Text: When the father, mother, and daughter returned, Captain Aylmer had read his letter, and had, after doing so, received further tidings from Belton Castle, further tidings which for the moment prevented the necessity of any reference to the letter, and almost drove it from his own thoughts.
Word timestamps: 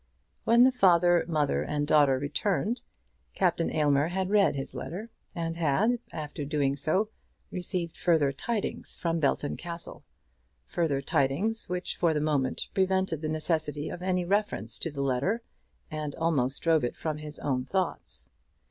When 0.45 0.63
the 0.63 0.71
father, 0.71 1.23
mother, 1.27 1.61
and 1.61 1.85
daughter 1.85 2.17
returned, 2.17 2.81
Captain 3.35 3.69
Aylmer 3.69 4.07
had 4.07 4.31
read 4.31 4.55
his 4.55 4.73
letter, 4.73 5.11
and 5.35 5.55
had, 5.57 5.99
after 6.11 6.43
doing 6.43 6.75
so, 6.75 7.07
received 7.51 7.95
further 7.95 8.31
tidings 8.31 8.95
from 8.97 9.19
Belton 9.19 9.57
Castle, 9.57 10.03
further 10.65 11.03
tidings 11.03 11.69
which 11.69 11.95
for 11.95 12.15
the 12.15 12.19
moment 12.19 12.69
prevented 12.73 13.21
the 13.21 13.29
necessity 13.29 13.89
of 13.89 14.01
any 14.01 14.25
reference 14.25 14.79
to 14.79 14.89
the 14.89 15.03
letter, 15.03 15.43
and 15.91 16.15
almost 16.15 16.63
drove 16.63 16.83
it 16.83 16.95
from 16.95 17.17
his 17.19 17.37
own 17.37 17.63
thoughts. 17.63 18.31